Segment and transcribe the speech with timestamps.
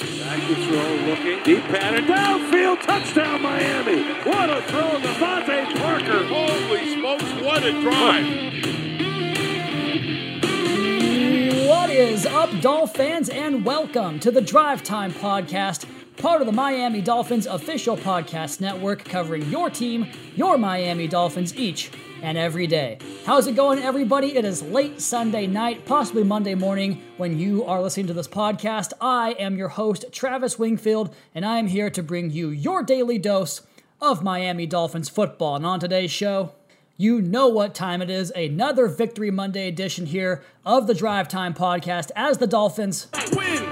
[0.00, 1.42] Back to throw, looking.
[1.42, 4.02] Deep pattern, downfield, touchdown Miami.
[4.24, 6.26] What a throw, DeVante Parker.
[6.26, 8.24] Holy smokes, what a drive.
[11.68, 15.84] What is up, Dolph fans, and welcome to the Drive Time Podcast,
[16.16, 21.90] part of the Miami Dolphins official podcast network covering your team, your Miami Dolphins, each
[22.22, 22.98] and every day.
[23.24, 24.36] How's it going, everybody?
[24.36, 28.92] It is late Sunday night, possibly Monday morning, when you are listening to this podcast.
[29.00, 33.18] I am your host, Travis Wingfield, and I am here to bring you your daily
[33.18, 33.62] dose
[34.00, 35.56] of Miami Dolphins football.
[35.56, 36.52] And on today's show,
[36.96, 38.30] you know what time it is.
[38.32, 43.64] Another Victory Monday edition here of the Drive Time podcast as the Dolphins Win,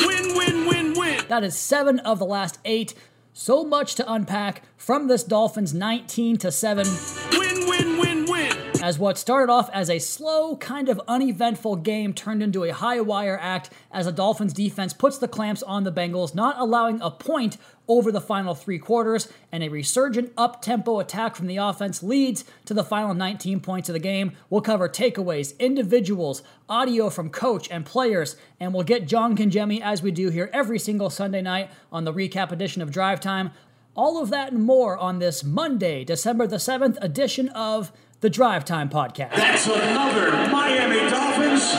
[0.00, 1.24] win, win, win, win.
[1.28, 2.94] that is seven of the last eight.
[3.34, 6.86] So much to unpack from this Dolphins 19 to 7
[7.32, 8.61] Win, win, win, win.
[8.82, 13.00] As what started off as a slow, kind of uneventful game turned into a high
[13.00, 17.08] wire act as the Dolphins defense puts the clamps on the Bengals, not allowing a
[17.08, 22.02] point over the final three quarters, and a resurgent up tempo attack from the offense
[22.02, 24.32] leads to the final 19 points of the game.
[24.50, 30.02] We'll cover takeaways, individuals, audio from coach and players, and we'll get John Congemi as
[30.02, 33.52] we do here every single Sunday night on the recap edition of Drive Time.
[33.94, 38.64] All of that and more on this Monday, December the 7th edition of the Drive
[38.64, 39.34] Time Podcast.
[39.34, 41.72] That's another Miami Dolphins.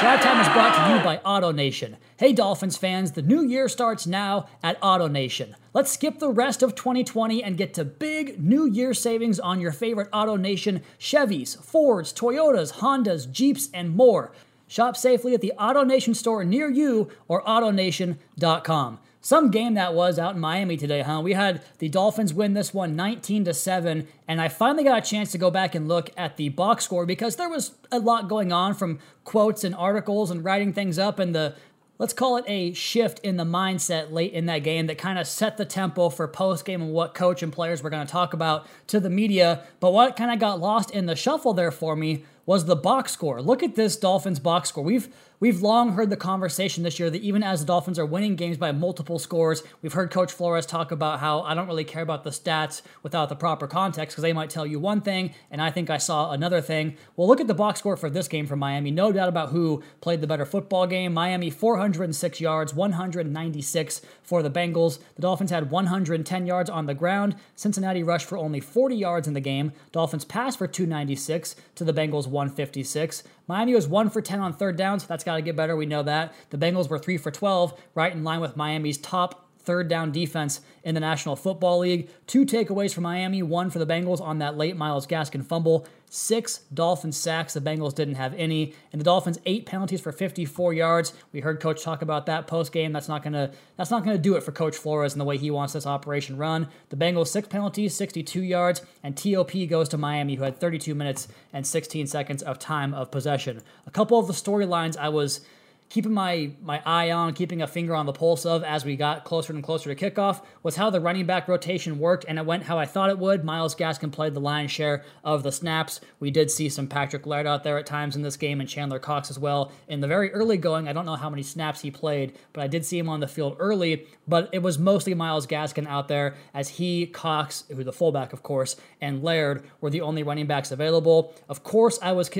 [0.00, 1.96] Drive Time is brought to you by AutoNation.
[2.16, 5.54] Hey Dolphins fans, the new year starts now at AutoNation.
[5.74, 9.70] Let's skip the rest of 2020 and get to big new year savings on your
[9.72, 14.32] favorite AutoNation Chevys, Fords, Toyotas, Hondas, Jeeps, and more.
[14.66, 18.98] Shop safely at the AutoNation store near you or AutoNation.com.
[19.22, 21.20] Some game that was out in Miami today, huh?
[21.22, 25.10] We had the Dolphins win this one 19 to 7, and I finally got a
[25.10, 28.28] chance to go back and look at the box score because there was a lot
[28.28, 31.54] going on from quotes and articles and writing things up and the
[31.98, 35.26] let's call it a shift in the mindset late in that game that kind of
[35.26, 38.32] set the tempo for post game and what coach and players were going to talk
[38.32, 39.62] about to the media.
[39.80, 43.12] But what kind of got lost in the shuffle there for me was the box
[43.12, 43.40] score.
[43.40, 44.82] Look at this Dolphins box score.
[44.82, 48.34] We've we've long heard the conversation this year that even as the Dolphins are winning
[48.34, 52.02] games by multiple scores, we've heard Coach Flores talk about how I don't really care
[52.02, 55.62] about the stats without the proper context because they might tell you one thing and
[55.62, 56.96] I think I saw another thing.
[57.14, 58.90] Well, look at the box score for this game from Miami.
[58.90, 61.14] No doubt about who played the better football game.
[61.14, 64.98] Miami 406 yards, 196 for the Bengals.
[65.14, 67.36] The Dolphins had 110 yards on the ground.
[67.54, 69.70] Cincinnati rushed for only 40 yards in the game.
[69.92, 73.22] Dolphins passed for 296 to the Bengals 156.
[73.46, 75.02] Miami was 1 for 10 on third downs.
[75.02, 75.76] So that's got to get better.
[75.76, 76.32] We know that.
[76.48, 80.62] The Bengals were 3 for 12, right in line with Miami's top third down defense
[80.82, 82.10] in the National Football League.
[82.26, 85.86] Two takeaways for Miami, one for the Bengals on that late Myles Gaskin fumble.
[86.12, 87.54] Six Dolphins sacks.
[87.54, 88.74] The Bengals didn't have any.
[88.90, 91.12] And the Dolphins eight penalties for 54 yards.
[91.32, 92.92] We heard coach talk about that post game.
[92.92, 95.52] That's not gonna that's not gonna do it for Coach Flores and the way he
[95.52, 96.66] wants this operation run.
[96.88, 101.28] The Bengals six penalties, 62 yards, and TOP goes to Miami, who had 32 minutes
[101.52, 103.62] and 16 seconds of time of possession.
[103.86, 105.42] A couple of the storylines I was
[105.90, 109.24] keeping my my eye on, keeping a finger on the pulse of as we got
[109.24, 112.62] closer and closer to kickoff was how the running back rotation worked, and it went
[112.62, 113.44] how I thought it would.
[113.44, 116.00] Myles Gaskin played the lion's share of the snaps.
[116.20, 119.00] We did see some Patrick Laird out there at times in this game, and Chandler
[119.00, 119.72] Cox as well.
[119.88, 122.68] In the very early going, I don't know how many snaps he played, but I
[122.68, 124.06] did see him on the field early.
[124.28, 128.44] But it was mostly Myles Gaskin out there as he, Cox, who the fullback of
[128.44, 131.34] course, and Laird were the only running backs available.
[131.48, 132.30] Of course, I was.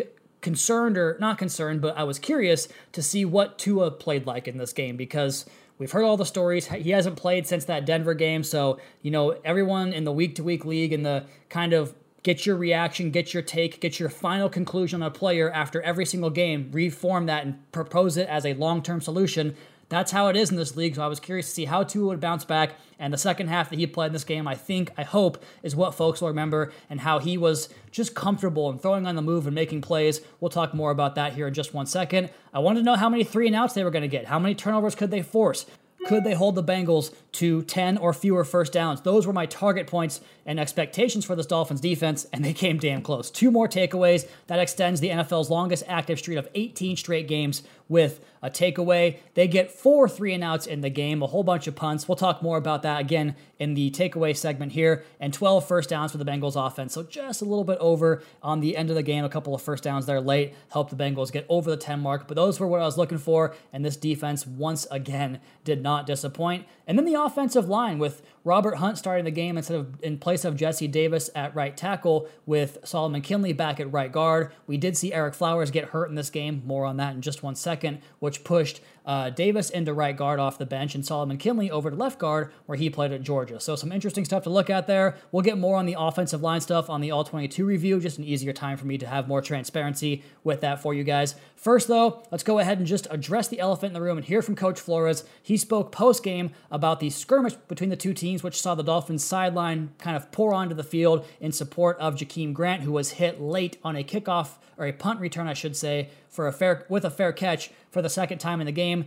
[0.41, 4.59] Concerned or not concerned, but I was curious to see what Tua played like in
[4.59, 5.47] this game because
[5.78, 6.67] we've heard all the stories.
[6.67, 10.45] He hasn't played since that Denver game, so you know everyone in the week to
[10.45, 14.49] week league and the kind of get your reaction, get your take, get your final
[14.49, 18.55] conclusion on a player after every single game, reform that and propose it as a
[18.55, 19.57] long term solution.
[19.91, 20.95] That's how it is in this league.
[20.95, 22.77] So I was curious to see how Tua would bounce back.
[22.99, 25.75] And the second half that he played in this game, I think, I hope, is
[25.75, 29.47] what folks will remember and how he was just comfortable and throwing on the move
[29.47, 30.21] and making plays.
[30.39, 32.31] We'll talk more about that here in just one second.
[32.55, 34.27] I wanted to know how many three and outs they were going to get.
[34.27, 35.66] How many turnovers could they force?
[36.07, 39.03] Could they hold the Bengals to 10 or fewer first downs?
[39.03, 43.03] Those were my target points and expectations for this Dolphins defense, and they came damn
[43.03, 43.30] close.
[43.30, 44.28] Two more takeaways.
[44.48, 49.18] That extends the NFL's longest active streak of 18 straight games with a takeaway.
[49.34, 52.09] They get four three and outs in the game, a whole bunch of punts.
[52.09, 56.12] We'll talk more about that again in the takeaway segment here, and 12 first downs
[56.12, 56.94] for the Bengals offense.
[56.94, 59.24] So just a little bit over on the end of the game.
[59.24, 62.26] A couple of first downs there late helped the Bengals get over the 10 mark,
[62.26, 66.06] but those were what I was looking for, and this defense once again did not
[66.06, 66.66] disappoint.
[66.86, 70.45] And then the offensive line with Robert Hunt starting the game instead of in place
[70.45, 74.53] of Jesse Davis at right tackle with Solomon Kindley back at right guard.
[74.66, 76.63] We did see Ereck Flowers get hurt in this game.
[76.65, 80.57] More on that in just one second, which pushed uh, Davis into right guard off
[80.57, 83.59] the bench, and Solomon Kindley over to left guard, where he played at Georgia.
[83.59, 85.16] So some interesting stuff to look at there.
[85.33, 88.25] We'll get more on the offensive line stuff on the All 22 review, just an
[88.25, 91.34] easier time for me to have more transparency with that for you guys.
[91.57, 94.43] First, though, let's go ahead and just address the elephant in the room and hear
[94.43, 95.25] from Coach Flores.
[95.43, 99.24] He spoke post game about the skirmish between the two teams, which saw the Dolphins
[99.24, 103.41] sideline kind of pour onto the field in support of Jakeem Grant, who was hit
[103.41, 107.04] late on a kickoff or a punt return, I should say, for a fair with
[107.04, 109.06] a fair catch for the second time in the game.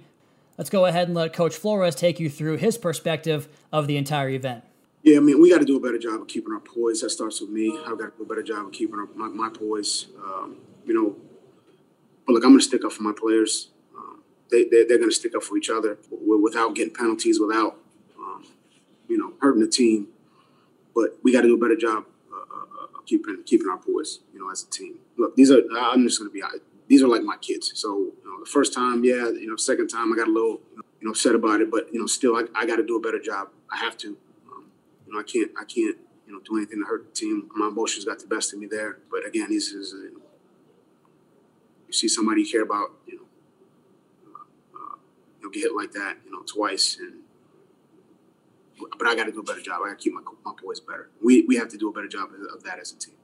[0.58, 4.30] Let's go ahead and let Coach Flores take you through his perspective of the entire
[4.30, 4.64] event.
[5.02, 7.02] Yeah, I mean, we got to do a better job of keeping our poise.
[7.02, 7.78] That starts with me.
[7.86, 10.08] I've got to do a better job of keeping our, my, my, poise.
[10.24, 11.18] Um, you know,
[12.26, 13.70] but look, I'm going to stick up for my players.
[13.98, 17.78] Um, they, they, are going to stick up for each other without getting penalties, without,
[19.44, 20.08] hurting the team.
[20.96, 22.06] But we got to do a better job
[23.06, 25.00] keeping keeping our poise, you know, as a team.
[25.18, 26.44] Look, these are I'm just to be
[26.88, 27.72] these are like my kids.
[27.76, 30.62] So you know, the first time, yeah, you know, second time I got a little
[30.76, 33.00] you know upset about it, but you know, still I, I got to do a
[33.00, 33.50] better job.
[33.72, 34.18] I have to.
[34.52, 34.72] Um,
[35.08, 35.98] you know, I can't I can't
[36.28, 37.50] you know do anything to hurt the team.
[37.56, 39.00] My emotions got the best of me there.
[39.12, 40.22] But again, this is you, know,
[41.88, 43.24] you see somebody you care about, you know,
[44.34, 44.40] uh,
[44.78, 44.96] uh,
[45.40, 47.23] you know, get hit like that, you know, twice and
[48.98, 49.82] but I got to do a better job.
[49.84, 51.10] I got to keep my, my poise better.
[51.24, 53.16] We, we have to do a better job of that as a team.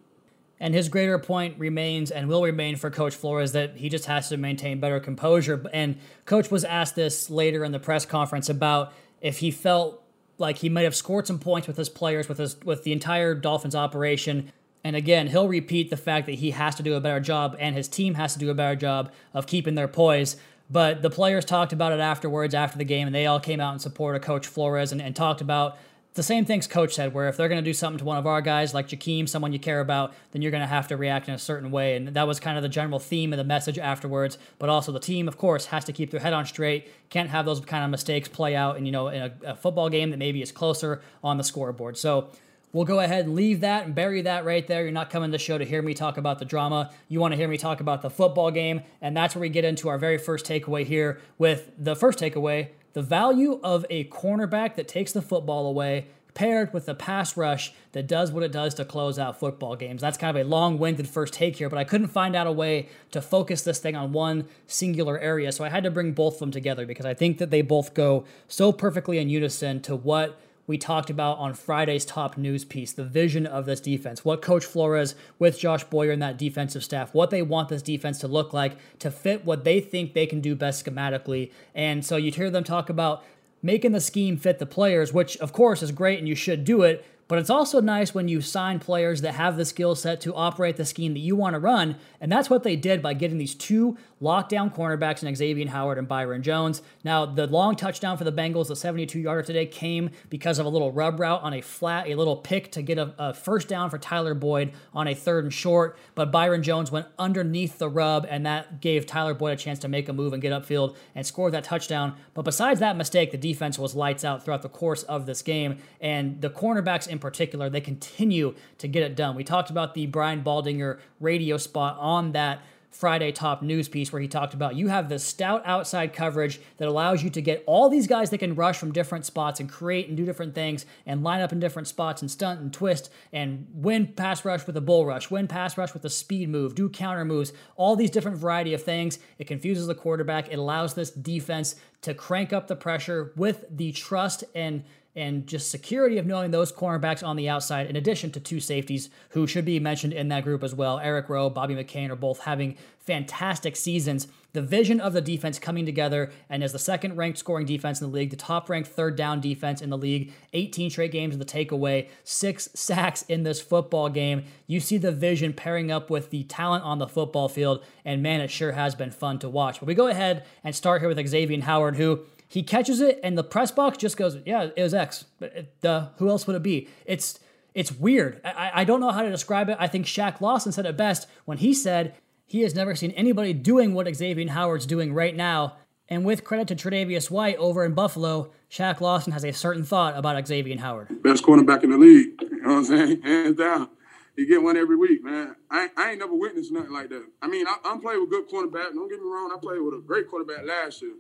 [0.60, 4.28] And his greater point remains and will remain for Coach Flores that he just has
[4.30, 5.66] to maintain better composure.
[5.72, 8.92] And Coach was asked this later in the press conference about
[9.22, 10.04] if he felt
[10.38, 13.36] like he might have scored some points with his players, with his with the entire
[13.36, 14.52] Dolphins operation.
[14.84, 17.75] And again, he'll repeat the fact that he has to do a better job and
[17.75, 20.38] his team has to do a better job of keeping their poise.
[20.69, 23.74] But the players talked about it afterwards, after the game, and they all came out
[23.74, 25.77] in support of Coach Flores and, and talked about
[26.16, 28.25] the same things Coach said, where if they're going to do something to one of
[28.25, 31.27] our guys, like Jakeem, someone you care about, then you're going to have to react
[31.27, 31.95] in a certain way.
[31.95, 34.38] And that was kind of the general theme of the message afterwards.
[34.57, 36.89] But also, the team, of course, has to keep their head on straight.
[37.10, 39.89] Can't have those kind of mistakes play out, in, you know, in a, a football
[39.89, 41.95] game that maybe is closer on the scoreboard.
[41.95, 42.30] So
[42.71, 44.83] We'll go ahead and leave that and bury that right there.
[44.83, 46.92] You're not coming to the show to hear me talk about the drama.
[47.07, 48.81] You want to hear me talk about the football game.
[49.01, 52.69] And that's where we get into our very first takeaway here with the first takeaway
[52.94, 57.74] the value of a cornerback that takes the football away paired with a pass rush
[57.92, 60.01] that does what it does to close out football games.
[60.01, 62.51] That's kind of a long winded first take here, but I couldn't find out a
[62.51, 65.51] way to focus this thing on one singular area.
[65.51, 67.94] So I had to bring both of them together because I think that they both
[67.94, 70.39] go so perfectly in unison to what
[70.69, 74.63] we talked about on Friday's top news piece the vision of this defense, what Coach
[74.63, 78.54] Flores with Josh Boyer and that defensive staff, what they want this defense to look
[78.54, 81.51] like to fit what they think they can do best schematically.
[81.74, 83.24] And so you'd hear them talk about
[83.63, 86.83] making the scheme fit the players, which of course is great and you should do
[86.83, 87.04] it.
[87.30, 90.78] But it's also nice when you sign players that have the skill set to operate
[90.78, 91.96] the scheme that you want to run.
[92.20, 96.08] And that's what they did by getting these two lockdown cornerbacks in Xavier Howard and
[96.08, 96.81] Byron Jones.
[97.04, 100.70] Now, the long touchdown for the Bengals, the 72 yarder today, came because of a
[100.70, 103.92] little rub route on a flat, a little pick to get a, a first down
[103.92, 106.00] for Tyler Boyd on a third and short.
[106.16, 109.88] But Byron Jones went underneath the rub, and that gave Tyler Boyd a chance to
[109.88, 112.16] make a move and get upfield and score that touchdown.
[112.34, 115.78] But besides that mistake, the defense was lights out throughout the course of this game.
[116.02, 119.36] And the cornerbacks in particular, they continue to get it done.
[119.36, 122.62] We talked about the Brian Baldinger radio spot on that
[122.92, 126.88] Friday top news piece where he talked about you have this stout outside coverage that
[126.88, 130.07] allows you to get all these guys that can rush from different spots and create
[130.07, 133.68] and do different things and line up in different spots and stunt and twist and
[133.73, 136.90] win pass rush with a bull rush, win pass rush with a speed move, do
[136.90, 139.19] counter moves, all these different variety of things.
[139.38, 140.52] It confuses the quarterback.
[140.52, 144.83] It allows this defense to crank up the pressure with the trust and
[145.16, 149.09] and just security of knowing those cornerbacks on the outside, in addition to two safeties
[149.30, 150.99] who should be mentioned in that group as well.
[150.99, 154.28] Eric Rowe, Bobby McCain are both having fantastic seasons.
[154.54, 158.07] The vision of the defense coming together, and as the second ranked scoring defense in
[158.09, 161.39] the league, the top ranked third down defense in the league, 18 straight games of
[161.39, 164.44] the takeaway, six sacks in this football game.
[164.68, 168.42] You see the vision pairing up with the talent on the football field, and man,
[168.42, 169.80] it sure has been fun to watch.
[169.80, 173.38] But we go ahead and start here with Xavier Howard, who he catches it, and
[173.38, 176.64] the press box just goes, "Yeah, it was X." But uh, who else would it
[176.64, 176.90] be?
[177.06, 177.40] It's
[177.76, 178.42] it's weird.
[178.44, 179.78] I, I don't know how to describe it.
[179.80, 182.16] I think Shaq Lawson said it best when he said
[182.48, 185.78] he has never seen anybody doing what Xavier Howard's doing right now.
[186.12, 190.18] And with credit to Tre'Davious White over in Buffalo, Shaq Lawson has a certain thought
[190.18, 191.22] about Xavier Howard.
[191.22, 192.42] Best cornerback in the league.
[192.60, 193.22] You know what I'm saying?
[193.22, 193.90] Hands down.
[194.36, 195.56] You get one every week, man.
[195.72, 197.26] I, I ain't never witnessed nothing like that.
[197.42, 198.94] I mean, I, I'm playing with good cornerback.
[198.94, 199.50] Don't get me wrong.
[199.56, 201.14] I played with a great quarterback last year.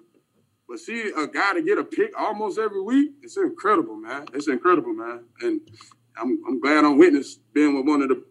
[0.69, 4.27] But see a guy to get a pick almost every week, it's incredible, man.
[4.35, 5.25] It's incredible, man.
[5.41, 5.61] And
[6.15, 8.23] I'm, I'm glad I'm witness being with one of the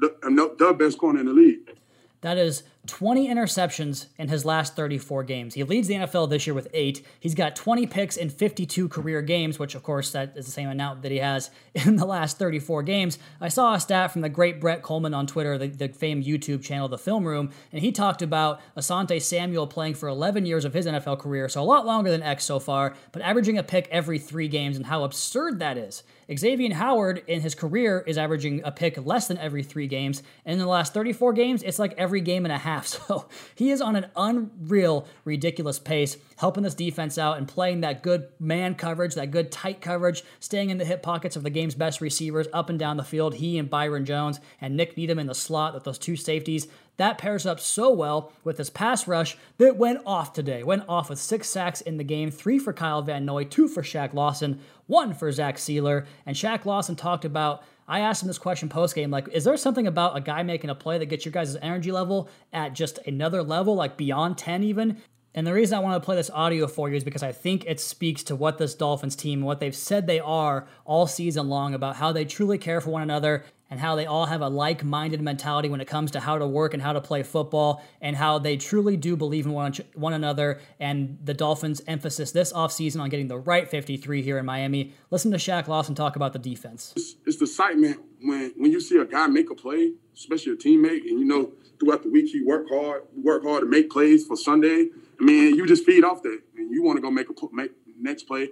[0.00, 1.76] the, the best corner in the league.
[2.22, 5.54] That is 20 interceptions in his last 34 games.
[5.54, 7.04] He leads the NFL this year with eight.
[7.18, 10.68] He's got 20 picks in 52 career games, which of course that is the same
[10.68, 13.18] amount that he has in the last 34 games.
[13.40, 16.62] I saw a stat from the great Brett Kollmann on Twitter, the, the famed YouTube
[16.62, 20.74] channel, The Film Room, and he talked about Asante Samuel playing for 11 years of
[20.74, 23.88] his NFL career, so a lot longer than X so far, but averaging a pick
[23.90, 26.02] every three games and how absurd that is.
[26.36, 30.22] Xavier Howard in his career is averaging a pick less than every three games.
[30.44, 32.80] And in the last 34 games, it's like every game and a half.
[33.10, 38.02] So he is on an unreal, ridiculous pace, helping this defense out and playing that
[38.02, 41.74] good man coverage, that good tight coverage, staying in the hip pockets of the game's
[41.74, 43.34] best receivers up and down the field.
[43.34, 46.68] He and Byron Jones and Nik Needham in the slot with those two safeties.
[46.96, 50.62] That pairs up so well with this pass rush that went off today.
[50.62, 53.82] Went off with six sacks in the game, three for Kyle Van Noy, two for
[53.82, 56.06] Shaq Lawson, one for Zach Sieler.
[56.26, 59.56] And Shaq Lawson talked about I asked him this question post game, like, is there
[59.56, 63.00] something about a guy making a play that gets your guys' energy level at just
[63.04, 65.02] another level, like beyond 10 even?
[65.34, 67.64] And the reason I want to play this audio for you is because I think
[67.66, 71.74] it speaks to what this Dolphins team, what they've said they are all season long
[71.74, 74.82] about how they truly care for one another and how they all have a like
[74.82, 78.16] minded mentality when it comes to how to work and how to play football, and
[78.16, 80.60] how they truly do believe in one, another.
[80.80, 84.92] And the Dolphins' emphasis this offseason on getting the right 53 here in Miami.
[85.10, 86.92] Listen to Shaq Lawson talk about the defense.
[86.96, 90.56] It's, it's the excitement when, when you see a guy make a play, especially a
[90.56, 94.26] teammate, and you know throughout the week he work hard, work hard to make plays
[94.26, 94.88] for Sunday.
[95.20, 97.70] I mean, you just feed off that, and you want to go make a make
[98.00, 98.48] next play,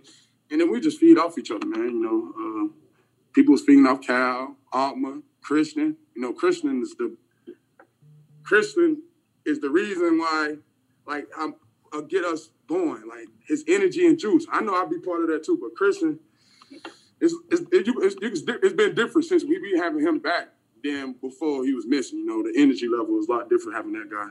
[0.51, 1.89] and then we just feed off each other, man.
[1.89, 2.33] You know.
[2.39, 2.69] Uh,
[3.39, 5.97] people speaking off Cal, Altman, Christian.
[6.15, 7.17] You know, Christian is the
[8.43, 9.03] Christian
[9.45, 10.57] is the reason why,
[11.07, 11.55] like, I'm
[11.93, 13.09] uh, get us going.
[13.09, 14.47] Like his energy and juice.
[14.51, 16.19] I know I'll be part of that too, but Christian,
[17.21, 20.49] it's it's, it's, it's, it's been different since we be having him back
[20.85, 22.19] than before he was missing.
[22.19, 24.29] You know, the energy level is a lot different having that guy.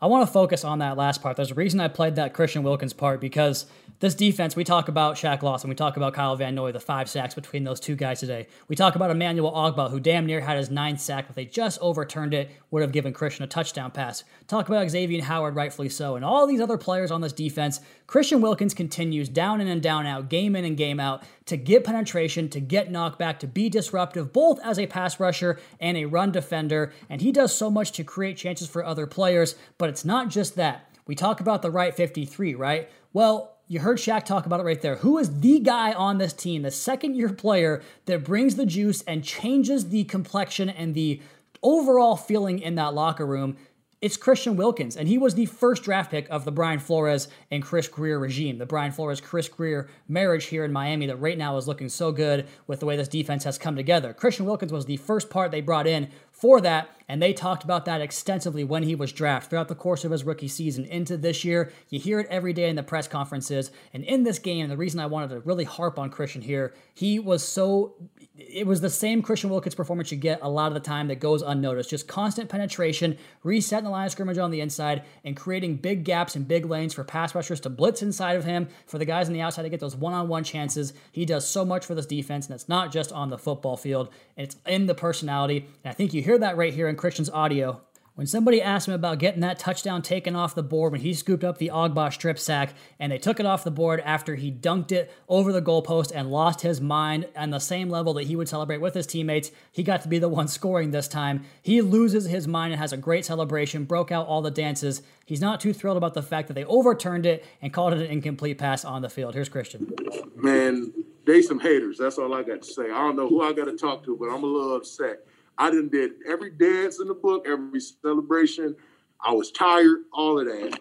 [0.00, 1.36] I want to focus on that last part.
[1.36, 3.64] There's a reason I played that Christian Wilkins part because
[3.98, 7.08] this defense, we talk about Shaq Lawson, we talk about Kyle Van Noy, the five
[7.08, 8.46] sacks between those two guys today.
[8.68, 11.78] We talk about Emmanuel Ogbah, who damn near had his ninth sack, but they just
[11.80, 14.22] overturned it, would have given Christian a touchdown pass.
[14.48, 17.80] Talk about Xavier Howard, rightfully so, and all these other players on this defense.
[18.06, 21.84] Christian Wilkins continues down in and down out, game in and game out, to get
[21.84, 26.32] penetration, to get knockback, to be disruptive, both as a pass rusher and a run
[26.32, 26.92] defender.
[27.08, 30.54] And he does so much to create chances for other players, but it's not just
[30.56, 30.90] that.
[31.06, 32.90] We talk about the right 53, right?
[33.12, 34.96] Well, you heard Shaq talk about it right there.
[34.96, 39.02] Who is the guy on this team, the second year player that brings the juice
[39.02, 41.20] and changes the complexion and the
[41.62, 43.56] overall feeling in that locker room?
[44.02, 47.62] It's Christian Wilkins, and he was the first draft pick of the Brian Flores and
[47.62, 48.58] Chris Grier regime.
[48.58, 52.12] The Brian Flores Chris Grier marriage here in Miami that right now is looking so
[52.12, 54.12] good with the way this defense has come together.
[54.12, 57.86] Christian Wilkins was the first part they brought in for that, and they talked about
[57.86, 61.44] that extensively when he was drafted throughout the course of his rookie season into this
[61.44, 61.72] year.
[61.88, 63.70] You hear it every day in the press conferences.
[63.94, 67.18] And in this game, the reason I wanted to really harp on Christian here, he
[67.18, 67.94] was so
[68.38, 71.20] it was the same Christian Wilkins performance you get a lot of the time that
[71.20, 71.88] goes unnoticed.
[71.88, 76.36] Just constant penetration, resetting the line of scrimmage on the inside, and creating big gaps
[76.36, 79.32] and big lanes for pass rushers to blitz inside of him, for the guys on
[79.32, 80.92] the outside to get those one on one chances.
[81.12, 84.10] He does so much for this defense, and it's not just on the football field,
[84.36, 85.66] it's in the personality.
[85.82, 87.80] And I think you hear that right here in Christian's audio
[88.16, 91.44] when somebody asked him about getting that touchdown taken off the board when he scooped
[91.44, 94.90] up the Ogbah strip sack and they took it off the board after he dunked
[94.90, 98.48] it over the goalpost and lost his mind on the same level that he would
[98.48, 101.44] celebrate with his teammates, he got to be the one scoring this time.
[101.62, 105.02] He loses his mind and has a great celebration, broke out all the dances.
[105.26, 108.06] He's not too thrilled about the fact that they overturned it and called it an
[108.06, 109.34] incomplete pass on the field.
[109.34, 109.92] Here's Christian.
[110.34, 110.92] Man,
[111.24, 111.98] they some haters.
[111.98, 112.86] That's all I got to say.
[112.86, 115.18] I don't know who I got to talk to, but I'm a little upset
[115.58, 118.76] I didn't did every dance in the book, every celebration.
[119.24, 120.78] I was tired, all of that,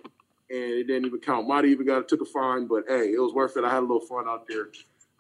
[0.49, 1.47] and it didn't even count.
[1.47, 3.63] Might even got took a fine, but hey, it was worth it.
[3.63, 4.69] I had a little fun out there.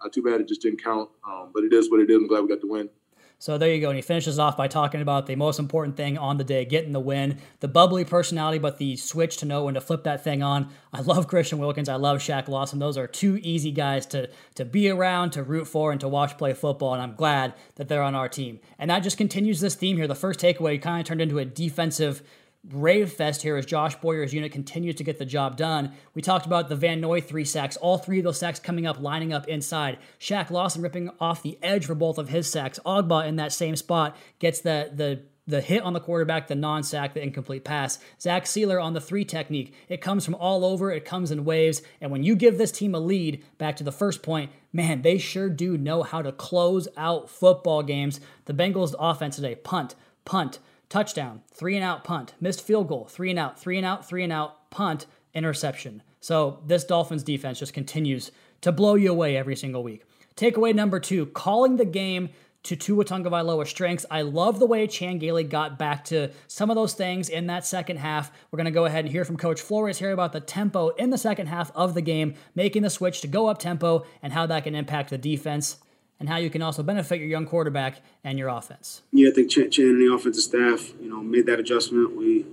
[0.03, 2.17] Uh, too bad it just didn't count, um, but it is what it is.
[2.17, 2.89] I'm glad we got the win.
[3.37, 3.89] So there you go.
[3.89, 6.93] And he finishes off by talking about the most important thing on the day, getting
[6.93, 10.41] the win, the bubbly personality, but the switch to know when to flip that thing
[10.41, 10.69] on.
[10.93, 11.89] I love Christian Wilkins.
[11.89, 12.79] I love Shaq Lawson.
[12.79, 16.37] Those are two easy guys to, to be around, to root for, and to watch
[16.37, 16.93] play football.
[16.93, 18.59] And I'm glad that they're on our team.
[18.79, 20.07] And that just continues this theme here.
[20.07, 22.23] The first takeaway kind of turned into a defensive
[22.71, 25.93] rave fest here as Josh Boyer's unit continues to get the job done.
[26.13, 28.99] We talked about the Van Noy three sacks, all three of those sacks coming up,
[28.99, 29.97] lining up inside.
[30.19, 32.79] Shaq Lawson ripping off the edge for both of his sacks.
[32.85, 36.81] Ogbah in that same spot gets the the the hit on the quarterback, the non
[36.83, 37.99] sack, the incomplete pass.
[38.19, 39.73] Zach Sieler on the three technique.
[39.87, 41.81] It comes from all over, it comes in waves.
[42.01, 45.17] And when you give this team a lead, back to the first point, man, they
[45.17, 48.19] sure do know how to close out football games.
[48.45, 49.93] The Bengals offense today punt,
[50.25, 50.59] punt,
[50.95, 54.23] touchdown, three and out punt, missed field goal, three and out, three and out, three
[54.23, 56.01] and out, punt, interception.
[56.21, 60.05] So this Dolphins defense just continues to blow you away every single week.
[60.37, 62.29] Takeaway number two, calling the game
[62.63, 64.05] to Tua Tagovailoa's strengths.
[64.09, 67.65] I love the way Chan Gailey got back to some of those things in that
[67.65, 68.31] second half.
[68.49, 71.09] We're going to go ahead and hear from Coach Flores here about the tempo in
[71.09, 74.45] the second half of the game, making the switch to go up tempo and how
[74.45, 75.75] that can impact the defense
[76.19, 79.01] and how you can also benefit your young quarterback and your offense.
[79.11, 82.15] Yeah, I think Chan, Chan and the offensive staff, you know, made that adjustment.
[82.15, 82.45] We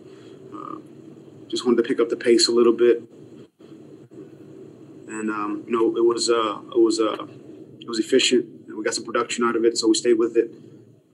[0.53, 0.77] uh,
[1.49, 3.03] just wanted to pick up the pace a little bit,
[5.09, 7.27] and um, you know, it was uh, it was uh,
[7.81, 10.37] it was efficient, and we got some production out of it, so we stayed with
[10.37, 10.53] it.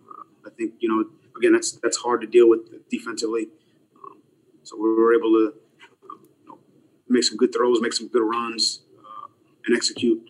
[0.09, 3.49] Uh, I think you know, again, that's that's hard to deal with defensively,
[4.03, 4.19] um,
[4.63, 5.55] so we were able to
[6.11, 6.59] um, you know,
[7.09, 9.29] make some good throws, make some good runs, uh,
[9.67, 10.23] and execute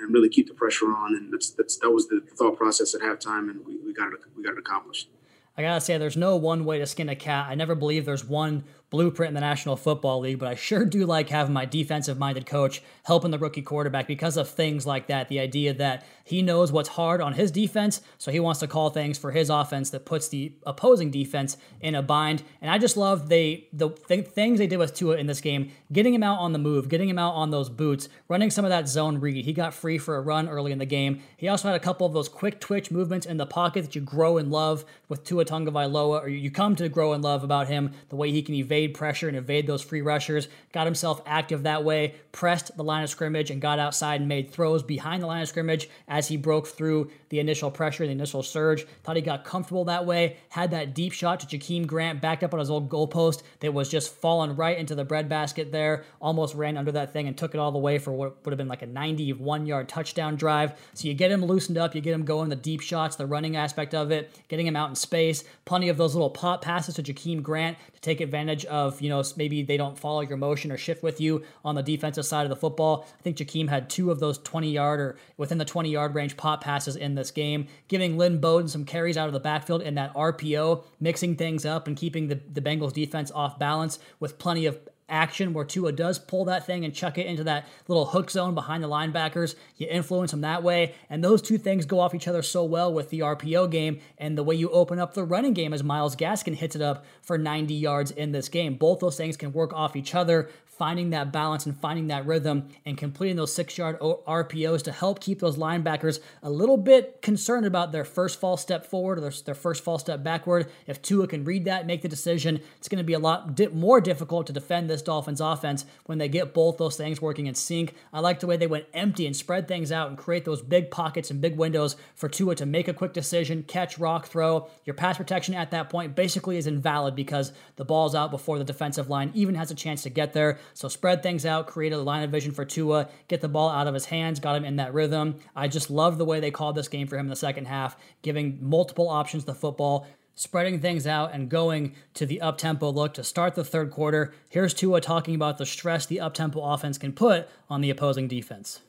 [0.00, 1.14] and really keep the pressure on.
[1.14, 4.20] And that's, that's that was the thought process at halftime, and we, we got it
[4.36, 5.08] we got it accomplished.
[5.56, 7.46] I gotta say, there's no one way to skin a cat.
[7.48, 8.64] I never believe there's one
[8.96, 12.46] blueprint in the National Football League, but I sure do like having my defensive minded
[12.46, 15.28] coach helping the rookie quarterback because of things like that.
[15.28, 18.88] The idea that he knows what's hard on his defense, so he wants to call
[18.88, 22.42] things for his offense that puts the opposing defense in a bind.
[22.62, 25.72] And I just love they the th- things they did with Tua in this game,
[25.92, 28.70] getting him out on the move, getting him out on those boots, running some of
[28.70, 29.44] that zone read.
[29.44, 31.20] He got free for a run early in the game.
[31.36, 34.00] He also had a couple of those quick twitch movements in the pocket that you
[34.00, 37.92] grow and love with Tua Tagovailoa, or you come to grow and love about him,
[38.08, 41.64] the way he can evade evade pressure and evade those free rushers, got himself active
[41.64, 45.26] that way, pressed the line of scrimmage, and got outside and made throws behind the
[45.26, 48.86] line of scrimmage as he broke through the initial pressure, the initial surge.
[49.02, 52.52] Thought he got comfortable that way, had that deep shot to Jakeem Grant backed up
[52.52, 56.76] on his old goalpost that was just falling right into the breadbasket there, almost ran
[56.76, 58.82] under that thing and took it all the way for what would have been like
[58.82, 60.78] a 91 yard touchdown drive.
[60.94, 63.56] So you get him loosened up, you get him going, the deep shots, the running
[63.56, 67.02] aspect of it, getting him out in space, plenty of those little pop passes to
[67.02, 70.76] Jakeem Grant to take advantage of, you know, maybe they don't follow your motion or
[70.76, 73.06] shift with you on the defensive side of the football.
[73.18, 76.36] I think Jakeem had two of those 20 yard or within the 20 yard range
[76.36, 79.94] pop passes in this game, giving Lynn Bowden some carries out of the backfield in
[79.94, 84.66] that RPO, mixing things up and keeping the, the Bengals defense off balance with plenty
[84.66, 88.30] of action where Tua does pull that thing and chuck it into that little hook
[88.30, 89.54] zone behind the linebackers.
[89.76, 90.94] You influence them that way.
[91.08, 94.36] And those two things go off each other so well with the RPO game and
[94.36, 97.38] the way you open up the running game as Myles Gaskin hits it up for
[97.38, 98.74] 90 yards in this game.
[98.74, 102.68] Both those things can work off each other finding that balance and finding that rhythm
[102.84, 107.66] and completing those six yard RPOs to help keep those linebackers a little bit concerned
[107.66, 110.70] about their first false step forward or their, their first false step backward.
[110.86, 113.68] If Tua can read that, make the decision, it's going to be a lot di-
[113.68, 117.54] more difficult to defend this Dolphins offense when they get both those things working in
[117.54, 117.94] sync.
[118.12, 120.90] I like the way they went empty and spread things out and create those big
[120.90, 124.68] pockets and big windows for Tua to make a quick decision, catch, rock, throw.
[124.84, 128.64] Your pass protection at that point basically is invalid because the ball's out before the
[128.64, 130.58] defensive line even has a chance to get there.
[130.74, 133.86] So spread things out, create a line of vision for Tua, get the ball out
[133.86, 135.36] of his hands, got him in that rhythm.
[135.54, 137.96] I just love the way they called this game for him in the second half,
[138.22, 143.14] giving multiple options the football spreading things out and going to the up tempo look
[143.14, 144.32] to start the third quarter.
[144.48, 148.28] Here's Tua talking about the stress the up tempo offense can put on the opposing
[148.28, 148.80] defense.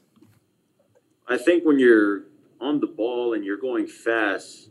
[1.27, 2.23] I think when you're
[2.61, 4.69] on the ball and you're going fast,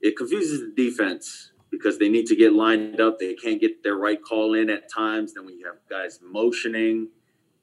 [0.00, 3.18] it confuses the defense because they need to get lined up.
[3.18, 5.34] They can't get their right call in at times.
[5.34, 7.08] Then when you have guys motioning,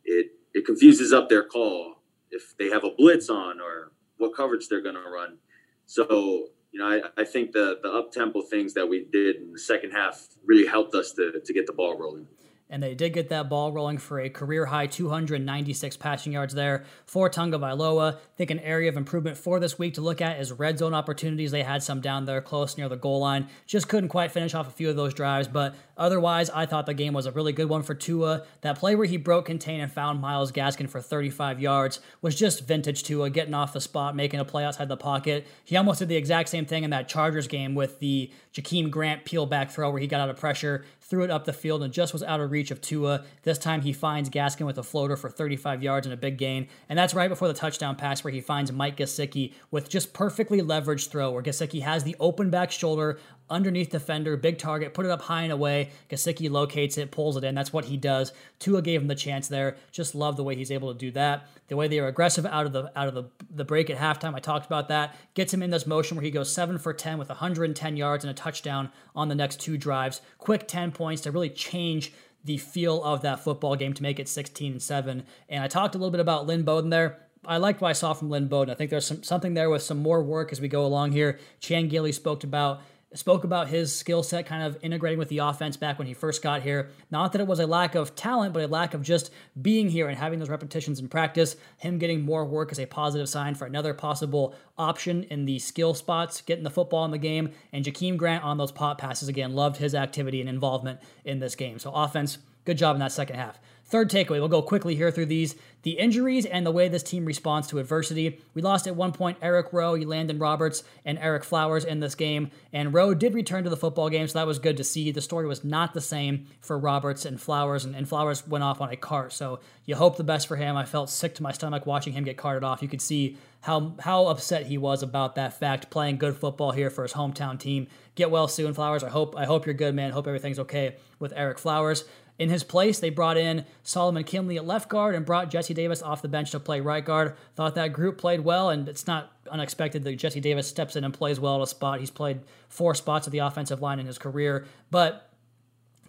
[0.06, 1.96] it it confuses up their call
[2.32, 5.38] if they have a blitz on or what coverage they're going to run.
[5.86, 9.54] So you know, I, I think the the up tempo things that we did in
[9.54, 12.28] the second half really helped us to to get the ball rolling
[12.74, 16.86] and they did get that ball rolling for a career high 296 passing yards there
[17.06, 18.16] for Tagovailoa.
[18.16, 20.96] I think an area of improvement for this week to look at is red zone
[20.96, 21.52] opportunities.
[21.52, 23.48] They had some down there close near the goal line.
[23.68, 26.94] Just couldn't quite finish off a few of those drives, but otherwise, I thought the
[26.94, 28.44] game was a really good one for Tua.
[28.62, 32.66] That play where he broke contain and found Myles Gaskin for 35 yards was just
[32.66, 35.48] vintage Tua, getting off the spot, making a play outside the pocket.
[35.64, 39.26] He almost did the exact same thing in that Chargers game with the Jakeem Grant
[39.26, 41.92] peel back throw where he got out of pressure, threw it up the field, and
[41.92, 43.24] just was out of reach of Tua.
[43.44, 46.68] This time he finds Gaskin with a floater for 35 yards and a big gain.
[46.88, 50.62] And that's right before the touchdown pass where he finds Mike Gesicki with just perfectly
[50.62, 55.12] leveraged throw where Gesicki has the open back shoulder underneath defender, big target, put it
[55.12, 55.92] up high and away.
[56.10, 57.56] Gesicki locates it, pulls it in.
[57.56, 58.34] That's what he does.
[58.60, 59.78] Tua gave him the chance there.
[59.92, 61.48] Just love the way he's able to do that.
[61.68, 64.36] The way they are aggressive out of the out of the, the break at halftime.
[64.36, 65.16] I talked about that.
[65.34, 68.32] Gets him in this motion where he goes seven for ten with 110 yards and
[68.32, 70.22] a touchdown on the next two drives.
[70.38, 74.28] Quick 10 points to really change the feel of that football game to make it
[74.28, 75.24] 16 and 7.
[75.50, 77.20] And I talked a little bit about Lynn Bowden there.
[77.46, 78.72] I liked what I saw from Lynn Bowden.
[78.72, 81.40] I think there's some, something there with some more work as we go along here.
[81.60, 82.82] Chan Gailey spoke about
[83.16, 86.42] spoke about his skill set kind of integrating with the offense back when he first
[86.42, 86.90] got here.
[87.12, 90.08] Not that it was a lack of talent, but a lack of just being here
[90.08, 91.56] and having those repetitions in practice.
[91.78, 95.94] Him getting more work is a positive sign for another possible option in the skill
[95.94, 97.52] spots, getting the football in the game.
[97.72, 101.56] And Jakeem Grant on those pop passes again, loved his activity and involvement in this
[101.56, 101.80] game.
[101.80, 103.60] So, offense, good job in that second half.
[103.94, 105.54] Third takeaway, we'll go quickly here through these.
[105.84, 108.42] The injuries and the way this team responds to adversity.
[108.56, 112.50] We lost at one point Eric Rowe, Landon Roberts, and Ereck Flowers in this game.
[112.72, 115.12] And Rowe did return to the football game, so that was good to see.
[115.12, 118.82] The story was not the same for Roberts and Flowers, and, and Flowers went off
[118.82, 119.32] on a cart.
[119.32, 120.76] So you hope the best for him.
[120.76, 122.82] I felt sick to my stomach watching him get carted off.
[122.82, 125.92] You could see how how upset he was about that fact.
[125.92, 127.88] Playing good football here for his hometown team.
[128.16, 129.04] Get well soon, Flowers.
[129.04, 130.12] I hope I hope you're good, man.
[130.12, 132.06] Hope everything's okay with Ereck Flowers.
[132.40, 136.02] In his place, they brought in Solomon Kindley at left guard and brought Jesse Davis
[136.02, 137.36] off the bench to play right guard.
[137.56, 141.14] Thought that group played well, and it's not unexpected that Jesse Davis steps in and
[141.14, 142.00] plays well at a spot.
[142.00, 145.30] He's played four spots at the offensive line in his career, but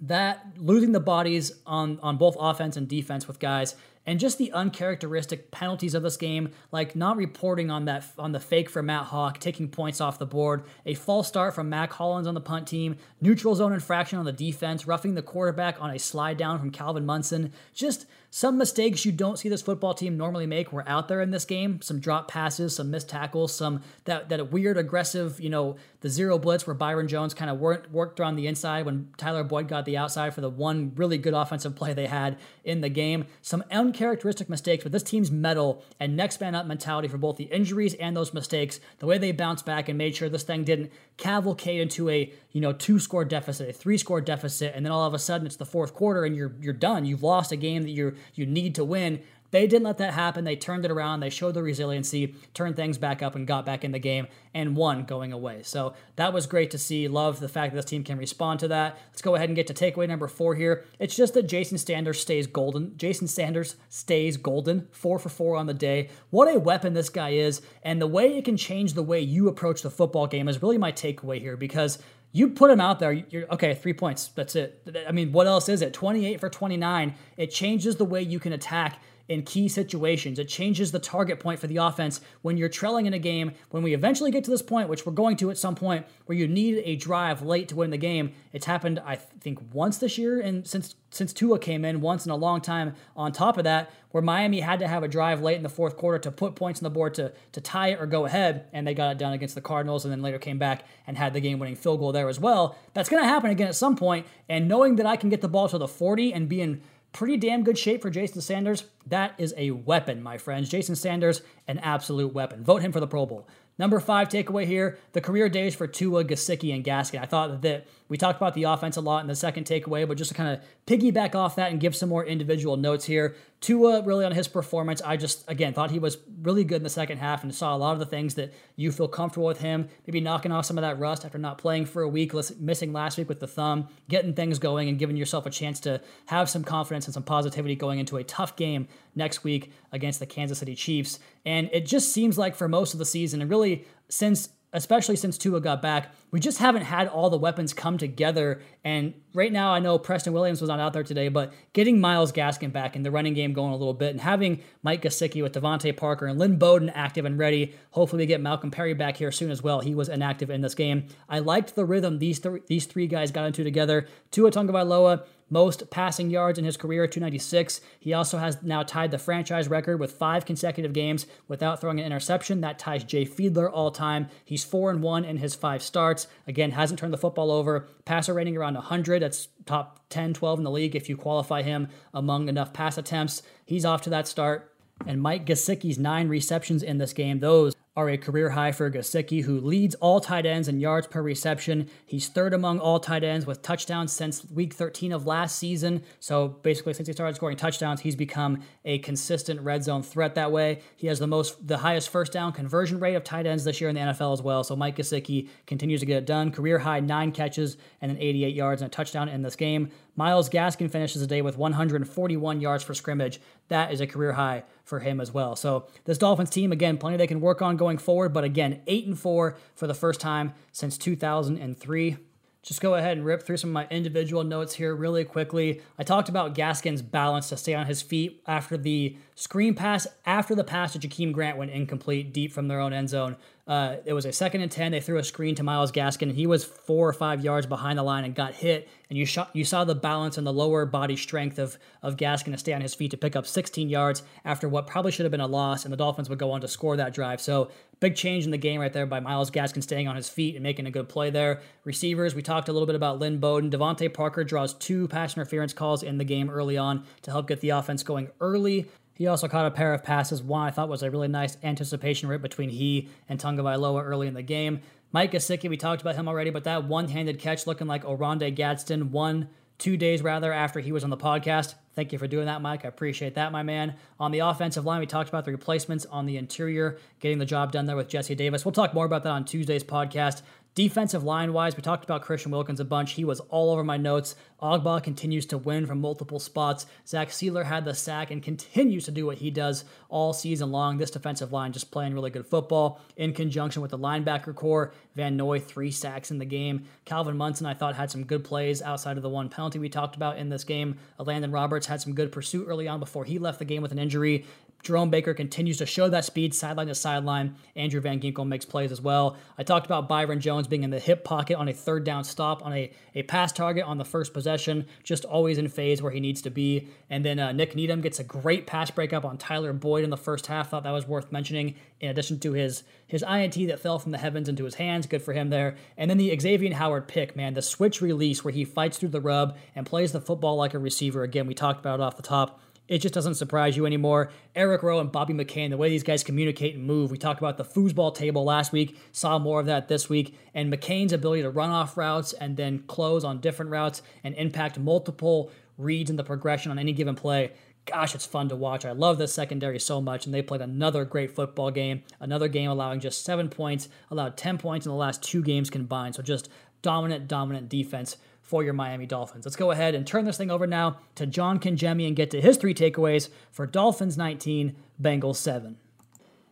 [0.00, 4.52] that losing the bodies on on both offense and defense with guys and just the
[4.52, 9.06] uncharacteristic penalties of this game, like not reporting on that on the fake for Matt
[9.06, 12.68] Haack, taking points off the board, a false start from Mack Hollins on the punt
[12.68, 16.70] team, neutral zone infraction on the defense, roughing the quarterback on a slide down from
[16.70, 21.06] Calvin Munson, just some mistakes you don't see this football team normally make were out
[21.06, 21.80] there in this game.
[21.80, 26.36] Some drop passes, some missed tackles, some that that weird aggressive, you know, the zero
[26.36, 29.84] blitz where Byron Jones kind of worked worked around the inside when Tyler Boyd got
[29.84, 33.26] the outside for the one really good offensive play they had in the game.
[33.40, 37.44] Some uncharacteristic mistakes, but this team's metal and next man up mentality for both the
[37.44, 40.90] injuries and those mistakes, the way they bounced back and made sure this thing didn't
[41.16, 45.04] cavalcade into a you know two score deficit, a three score deficit, and then all
[45.04, 47.04] of a sudden it's the fourth quarter and you're you're done.
[47.04, 49.20] You've lost a game that you're you need to win.
[49.54, 50.42] They didn't let that happen.
[50.42, 51.20] They turned it around.
[51.20, 54.74] They showed the resiliency, turned things back up, and got back in the game and
[54.74, 55.62] won going away.
[55.62, 57.06] So that was great to see.
[57.06, 58.98] Love the fact that this team can respond to that.
[59.10, 60.84] Let's go ahead and get to takeaway number four here.
[60.98, 62.96] It's just that Jason Sanders stays golden.
[62.96, 64.88] Jason Sanders stays golden.
[64.90, 66.08] Four for four on the day.
[66.30, 67.62] What a weapon this guy is.
[67.84, 70.78] And the way it can change the way you approach the football game is really
[70.78, 72.00] my takeaway here because
[72.32, 74.26] you put him out there, you're okay, three points.
[74.34, 74.82] That's it.
[75.06, 75.92] I mean, what else is it?
[75.92, 77.14] 28 for 29.
[77.36, 80.38] It changes the way you can attack in key situations.
[80.38, 83.52] It changes the target point for the offense when you're trailing in a game.
[83.70, 86.36] When we eventually get to this point, which we're going to at some point, where
[86.36, 88.32] you need a drive late to win the game.
[88.52, 92.32] It's happened, I think, once this year, and since since Tua came in, once in
[92.32, 92.94] a long time.
[93.14, 95.96] On top of that, where Miami had to have a drive late in the fourth
[95.96, 98.86] quarter to put points on the board to to tie it or go ahead, and
[98.86, 101.40] they got it done against the Cardinals, and then later came back and had the
[101.40, 102.76] game-winning field goal there as well.
[102.94, 105.48] That's going to happen again at some point, and knowing that I can get the
[105.48, 106.80] ball to the 40 and be in
[107.14, 108.84] pretty damn good shape for Jason Sanders.
[109.06, 110.68] That is a weapon, my friends.
[110.68, 112.62] Jason Sanders, an absolute weapon.
[112.62, 113.48] Vote him for the Pro Bowl.
[113.78, 117.22] Number five takeaway here the career days for Tua, Gesicki, and Gaskin.
[117.22, 120.16] I thought that we talked about the offense a lot in the second takeaway, but
[120.16, 123.34] just to kind of piggyback off that and give some more individual notes here.
[123.60, 126.90] Tua, really on his performance, I just, again, thought he was really good in the
[126.90, 129.88] second half and saw a lot of the things that you feel comfortable with him.
[130.06, 133.18] Maybe knocking off some of that rust after not playing for a week, missing last
[133.18, 136.62] week with the thumb, getting things going and giving yourself a chance to have some
[136.62, 140.76] confidence and some positivity going into a tough game next week against the Kansas City
[140.76, 141.18] Chiefs.
[141.44, 145.38] And it just seems like for most of the season, and really since especially since
[145.38, 148.60] Tua got back, we just haven't had all the weapons come together.
[148.82, 152.32] And right now, I know Preston Williams was not out there today, but getting Myles
[152.32, 155.54] Gaskin back and the running game going a little bit, and having Mike Gesicki with
[155.54, 157.74] DeVante Parker and Lynn Bowden active and ready.
[157.92, 159.80] Hopefully, we get Malcolm Perry back here soon as well.
[159.80, 161.06] He was inactive in this game.
[161.28, 164.08] I liked the rhythm these th- these three guys got into together.
[164.32, 167.80] Tua Tagovailoa most passing yards in his career, 296.
[168.00, 172.06] He also has now tied the franchise record with five consecutive games without throwing an
[172.06, 172.60] interception.
[172.60, 174.28] That ties Jay Fiedler all time.
[174.44, 176.26] He's 4 and 1 in his five starts.
[176.46, 177.88] Again, hasn't turned the football over.
[178.04, 179.22] Passer rating around 100.
[179.22, 183.42] That's top 10, 12 in the league if you qualify him among enough pass attempts.
[183.64, 184.72] He's off to that start.
[185.06, 189.44] And Mike Gesicki's nine receptions in this game, those are a career high for Gesicki,
[189.44, 191.88] who leads all tight ends in yards per reception.
[192.04, 196.02] He's third among all tight ends with touchdowns since week 13 of last season.
[196.18, 200.50] So basically, since he started scoring touchdowns, he's become a consistent red zone threat that
[200.50, 200.80] way.
[200.96, 203.88] He has the most, the highest first down conversion rate of tight ends this year
[203.90, 204.64] in the NFL as well.
[204.64, 206.50] So Mike Gesicki continues to get it done.
[206.50, 209.90] Career high nine catches and then 88 yards and a touchdown in this game.
[210.16, 213.40] Myles Gaskin finishes the day with 141 yards for scrimmage.
[213.68, 215.56] That is a career high for him as well.
[215.56, 218.32] So this Dolphins team, again, plenty they can work on going forward.
[218.32, 222.16] But again, eight and four for the first time since 2003.
[222.62, 225.82] just go ahead and rip through some of my individual notes here really quickly.
[225.98, 230.54] I talked about Gaskin's balance to stay on his feet after the screen pass, after
[230.54, 233.36] the pass to Jakeem Grant went incomplete deep from their own end zone.
[233.66, 234.92] Uh, it was a second and 10.
[234.92, 237.98] They threw a screen to Myles Gaskin, and he was four or five yards behind
[237.98, 238.88] the line and got hit.
[239.08, 242.52] And you, shot, you saw the balance and the lower body strength of, of Gaskin
[242.52, 245.30] to stay on his feet to pick up 16 yards after what probably should have
[245.30, 247.40] been a loss, and the Dolphins would go on to score that drive.
[247.40, 247.70] So
[248.04, 250.62] Big change in the game right there by Myles Gaskin staying on his feet and
[250.62, 251.62] making a good play there.
[251.84, 253.70] Receivers, we talked a little bit about Lynn Bowden.
[253.70, 257.60] DeVante Parker draws two pass interference calls in the game early on to help get
[257.60, 258.86] the offense going early.
[259.14, 260.42] He also caught a pair of passes.
[260.42, 264.34] One I thought was a really nice anticipation rip between he and Tagovailoa early in
[264.34, 264.80] the game.
[265.12, 269.12] Mike Gesicki, we talked about him already, but that one-handed catch looking like Oronde Gadsden,
[269.12, 269.48] one
[269.78, 271.74] two days rather after he was on the podcast.
[271.94, 272.84] Thank you for doing that, Mike.
[272.84, 273.94] I appreciate that, my man.
[274.18, 277.72] On the offensive line, we talked about the replacements on the interior, getting the job
[277.72, 278.64] done there with Jesse Davis.
[278.64, 280.42] We'll talk more about that on Tuesday's podcast.
[280.74, 283.12] Defensive line wise, we talked about Christian Wilkins a bunch.
[283.12, 284.34] He was all over my notes.
[284.60, 286.86] Ogbah continues to win from multiple spots.
[287.06, 290.98] Zach Sieler had the sack and continues to do what he does all season long.
[290.98, 294.92] This defensive line just playing really good football in conjunction with the linebacker core.
[295.14, 296.86] Van Noy, three sacks in the game.
[297.04, 300.16] Calvin Munson, I thought, had some good plays outside of the one penalty we talked
[300.16, 300.98] about in this game.
[301.20, 303.98] Landon Roberts had some good pursuit early on before he left the game with an
[304.00, 304.44] injury.
[304.84, 307.56] Jerome Baker continues to show that speed sideline to sideline.
[307.74, 309.38] Andrew Van Ginkel makes plays as well.
[309.56, 312.64] I talked about Byron Jones being in the hip pocket on a third down stop,
[312.64, 316.20] on a, a pass target on the first possession, just always in phase where he
[316.20, 316.88] needs to be.
[317.08, 320.18] And then uh, Nik Needham gets a great pass breakup on Tyler Boyd in the
[320.18, 320.68] first half.
[320.68, 324.18] Thought that was worth mentioning, in addition to his, his INT that fell from the
[324.18, 325.06] heavens into his hands.
[325.06, 325.76] Good for him there.
[325.96, 329.20] And then the Xavier Howard pick, man, the switch release where he fights through the
[329.22, 331.22] rub and plays the football like a receiver.
[331.22, 334.30] Again, we talked about it off the top it just doesn't surprise you anymore.
[334.54, 337.10] Eric Rowe and Bobby McCain, the way these guys communicate and move.
[337.10, 340.36] We talked about the foosball table last week, saw more of that this week.
[340.52, 344.78] And McCain's ability to run off routes and then close on different routes and impact
[344.78, 347.52] multiple reads in the progression on any given play.
[347.86, 348.84] Gosh, it's fun to watch.
[348.84, 352.02] I love this secondary so much, and they played another great football game.
[352.18, 356.14] Another game allowing just seven points, allowed 10 points in the last two games combined.
[356.14, 356.48] So just
[356.80, 359.46] dominant, dominant defense for your Miami Dolphins.
[359.46, 362.40] Let's go ahead and turn this thing over now to John Congemi and get to
[362.40, 365.78] his three takeaways for Dolphins 19, Bengals 7.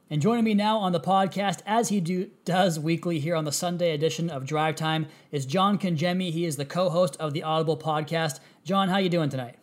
[0.09, 3.53] And joining me now on the podcast, as he do, does weekly here on the
[3.53, 6.33] Sunday edition of Drive Time, is John Congemi.
[6.33, 8.41] He is the co-host of the Audible podcast.
[8.65, 9.57] John, how you doing tonight?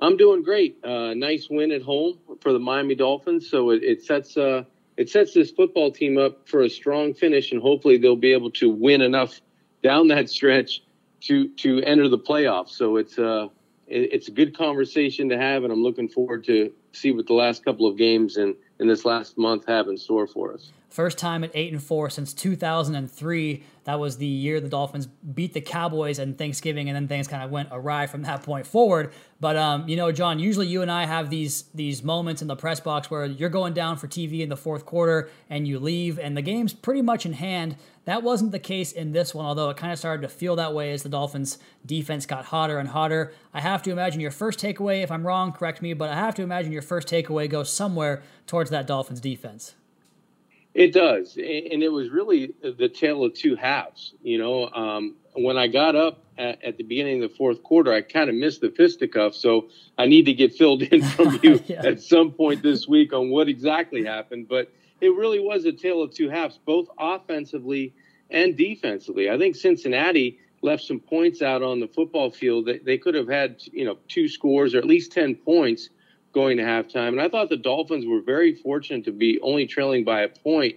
[0.00, 0.78] I'm doing great.
[0.84, 3.50] Uh, nice win at home for the Miami Dolphins.
[3.50, 4.64] So it, it sets uh,
[4.96, 8.50] it sets this football team up for a strong finish, and hopefully they'll be able
[8.52, 9.40] to win enough
[9.82, 10.82] down that stretch
[11.22, 12.70] to to enter the playoffs.
[12.70, 13.48] So it's uh
[13.86, 17.64] it's a good conversation to have, and I'm looking forward to see what the last
[17.64, 20.70] couple of games and in this last month have in store for us.
[20.90, 23.62] First time at eight and four since 2003.
[23.84, 27.44] That was the year the Dolphins beat the Cowboys and Thanksgiving, and then things kind
[27.44, 29.12] of went awry from that point forward.
[29.38, 32.56] But um, you know, John, usually you and I have these these moments in the
[32.56, 36.18] press box where you're going down for TV in the fourth quarter and you leave,
[36.18, 37.76] and the game's pretty much in hand.
[38.04, 40.74] That wasn't the case in this one, although it kind of started to feel that
[40.74, 43.32] way as the Dolphins' defense got hotter and hotter.
[43.54, 46.34] I have to imagine your first takeaway, if I'm wrong, correct me, but I have
[46.34, 49.74] to imagine your first takeaway goes somewhere towards that Dolphins defense.
[50.72, 54.14] It does, and it was really the tale of two halves.
[54.22, 57.92] You know, um, when I got up at, at, the beginning of the fourth quarter,
[57.92, 61.60] I kind of missed the fisticuff, so I need to get filled in from you
[61.66, 61.84] yeah.
[61.84, 64.46] at some point this week on what exactly happened.
[64.48, 67.92] But it really was a tale of two halves, both offensively
[68.30, 69.28] and defensively.
[69.28, 72.66] I think Cincinnati left some points out on the football field.
[72.66, 75.88] They, they could have had, you know, two scores or at least ten points
[76.32, 77.08] going to halftime.
[77.08, 80.76] And I thought the Dolphins were very fortunate to be only trailing by a point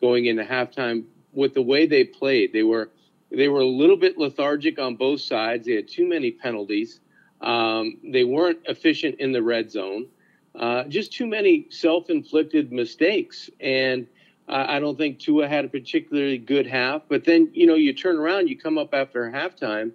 [0.00, 2.52] going into halftime with the way they played.
[2.52, 2.90] They were
[3.30, 5.66] they were a little bit lethargic on both sides.
[5.66, 7.00] They had too many penalties.
[7.40, 10.06] Um, they weren't efficient in the red zone.
[10.54, 13.50] Uh, just too many self-inflicted mistakes.
[13.58, 14.06] And
[14.46, 17.02] I don't think Tua had a particularly good half.
[17.08, 19.92] But then you know you turn around, you come up after halftime,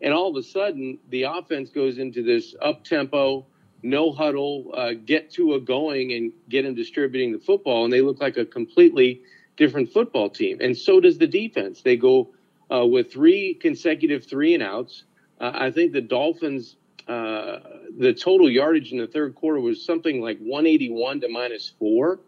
[0.00, 3.46] and all of a sudden the offense goes into this up tempo
[3.82, 7.84] no huddle, uh, get Tua going and get him distributing the football.
[7.84, 9.22] And they look like a completely
[9.56, 10.58] different football team.
[10.60, 11.82] And so does the defense.
[11.82, 12.30] They go
[12.72, 15.04] uh, with three consecutive three and outs.
[15.40, 16.76] Uh, I think the Dolphins,
[17.08, 17.58] uh,
[17.98, 22.20] the total yardage in the third quarter was something like 181 to minus four.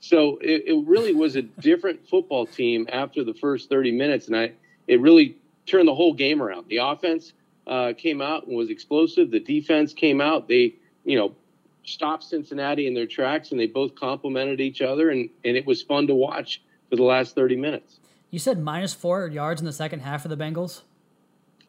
[0.00, 4.28] So it, it really was a different football team after the first 30 minutes.
[4.28, 4.52] And I,
[4.86, 6.68] it really turned the whole game around.
[6.68, 7.32] The offense
[7.66, 9.30] uh, came out and was explosive.
[9.30, 10.48] The defense came out.
[10.48, 10.76] They
[11.10, 11.34] you know,
[11.82, 15.82] stopped Cincinnati in their tracks, and they both complemented each other, and, and it was
[15.82, 18.00] fun to watch for the last 30 minutes.
[18.30, 20.82] You said minus four yards in the second half for the Bengals?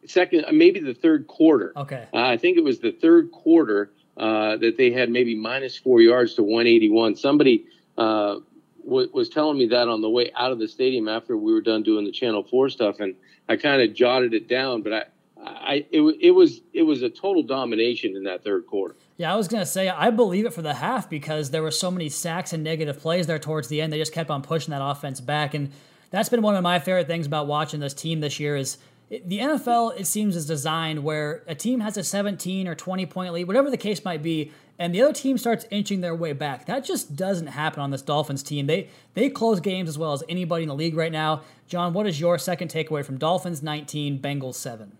[0.06, 1.72] second, maybe the third quarter.
[1.76, 2.06] Okay.
[2.12, 6.00] Uh, I think it was the third quarter uh, that they had maybe minus four
[6.00, 7.16] yards to 181.
[7.16, 8.36] Somebody uh,
[8.84, 11.60] w- was telling me that on the way out of the stadium after we were
[11.60, 13.14] done doing the Channel Four stuff, and
[13.48, 14.82] I kind of jotted it down.
[14.82, 15.04] But I,
[15.44, 18.96] I, it, it was it was a total domination in that third quarter.
[19.16, 21.90] Yeah, I was gonna say I believe it for the half because there were so
[21.90, 23.92] many sacks and negative plays there towards the end.
[23.92, 25.70] They just kept on pushing that offense back, and
[26.10, 28.56] that's been one of my favorite things about watching this team this year.
[28.56, 28.78] Is
[29.10, 33.32] the NFL it seems is designed where a team has a 17 or 20 point
[33.34, 36.64] lead, whatever the case might be, and the other team starts inching their way back.
[36.64, 38.66] That just doesn't happen on this Dolphins team.
[38.66, 41.42] They they close games as well as anybody in the league right now.
[41.68, 44.96] John, what is your second takeaway from Dolphins 19, Bengals 7?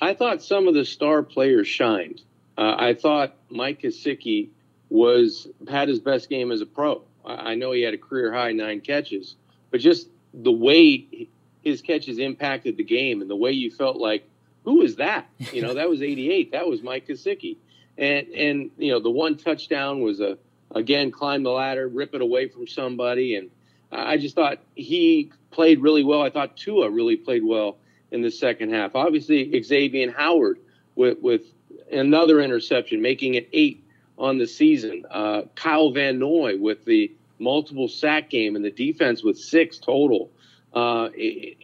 [0.00, 2.22] I thought some of the star players shined.
[2.58, 4.48] Uh, I thought Mike Gesicki
[4.90, 7.02] was had his best game as a pro.
[7.24, 9.36] I, I know he had a career high nine catches,
[9.70, 11.28] but just the way
[11.62, 14.28] his catches impacted the game and the way you felt like,
[14.64, 15.28] who is that?
[15.52, 16.52] You know, that was 88.
[16.52, 17.56] That was Mike Gesicki.
[17.96, 20.38] And, and, you know, the one touchdown was a,
[20.72, 23.36] again, climb the ladder, rip it away from somebody.
[23.36, 23.50] And
[23.90, 26.22] I just thought he played really well.
[26.22, 27.78] I thought Tua really played well
[28.10, 28.94] in the second half.
[28.94, 30.58] Obviously, Xavien Howard
[30.94, 31.42] with, with
[31.90, 33.84] another interception, making it eight
[34.18, 35.04] on the season.
[35.10, 40.30] Uh, Kyle Van Noy with the multiple sack game and the defense with six total
[40.74, 41.08] uh,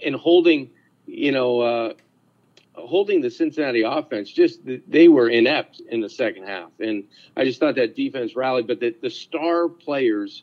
[0.05, 0.71] and holding,
[1.07, 1.93] you know, uh,
[2.75, 4.31] holding the Cincinnati offense.
[4.31, 7.05] Just they were inept in the second half, and
[7.37, 8.67] I just thought that defense rallied.
[8.67, 10.43] But the, the star players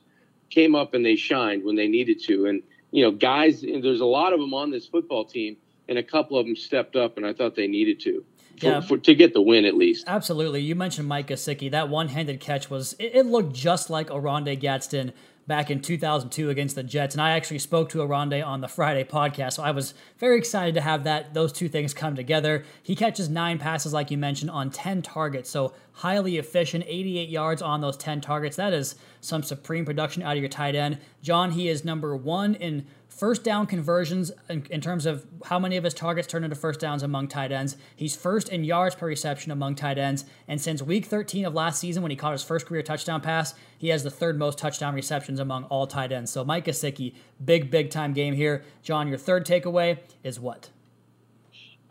[0.49, 4.05] came up and they shined when they needed to, and you know, guys, there's a
[4.05, 5.57] lot of them on this football team,
[5.87, 8.23] and a couple of them stepped up, and I thought they needed to.
[8.59, 8.81] For, yeah.
[8.81, 10.05] For, to get the win at least.
[10.07, 10.61] Absolutely.
[10.61, 11.71] You mentioned Mike Gesicki.
[11.71, 15.13] That one-handed catch was it, it looked just like Oronde Gadsden
[15.47, 17.15] back in 2002 against the Jets.
[17.15, 20.75] And I actually spoke to Oronde on the Friday podcast, so I was very excited
[20.75, 22.63] to have that those two things come together.
[22.81, 27.61] He catches nine passes, like you mentioned, on 10 targets, so highly efficient, 88 yards
[27.61, 28.55] on those 10 targets.
[28.55, 30.99] That is some supreme production out of your tight end.
[31.21, 35.75] John, he is number one in first down conversions in, in, terms of how many
[35.77, 37.75] of his targets turn into first downs among tight ends.
[37.95, 40.25] He's first in yards per reception among tight ends.
[40.47, 43.53] And since week 13 of last season, when he caught his first career touchdown pass,
[43.77, 46.31] he has the third most touchdown receptions among all tight ends.
[46.31, 48.63] So Mike Gesicki, big, big time game here.
[48.81, 50.69] John, your third takeaway is what?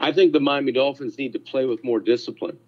[0.01, 2.59] I think the Miami Dolphins need to play with more discipline.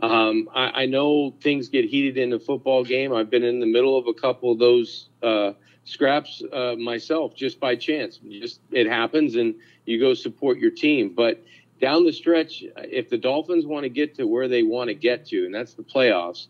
[0.00, 3.14] Um, I, I, know things get heated in a football game.
[3.14, 5.52] I've been in the middle of a couple of those uh,
[5.84, 8.18] scraps uh, myself just by chance.
[8.28, 11.14] Just it happens, and you go support your team.
[11.14, 11.44] But
[11.80, 15.26] down the stretch, if the Dolphins want to get to where they want to get
[15.26, 16.46] to, and that's the playoffs,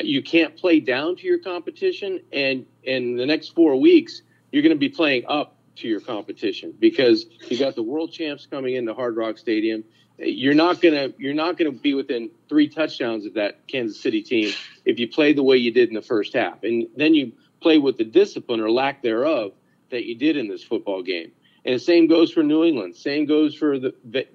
[0.00, 2.20] you can't play down to your competition.
[2.32, 6.74] And in the next four weeks, you're going to be playing up to your competition
[6.78, 9.84] because you got the world champs coming into Hard Rock Stadium.
[10.18, 14.52] You're not gonna you're not gonna be within three touchdowns of that Kansas City team
[14.84, 17.78] if you play the way you did in the first half, and then you play
[17.78, 19.52] with the discipline or lack thereof
[19.90, 21.32] that you did in this football game.
[21.64, 22.96] And the same goes for New England.
[22.96, 23.94] Same goes for the